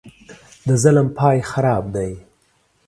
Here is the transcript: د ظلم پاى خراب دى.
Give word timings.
د 0.67 0.69
ظلم 0.83 1.07
پاى 1.17 1.37
خراب 1.51 1.83
دى. 1.95 2.11